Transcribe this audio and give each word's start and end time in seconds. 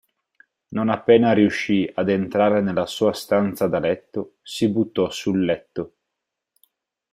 Non 0.69 0.89
appena 0.89 1.31
riuscì 1.31 1.87
ad 1.93 2.09
entrare 2.09 2.59
nella 2.61 2.87
sua 2.87 3.13
stanza 3.13 3.67
da 3.67 3.77
letto, 3.77 4.37
si 4.41 4.67
buttò 4.67 5.11
sul 5.11 5.45
letto. 5.45 5.93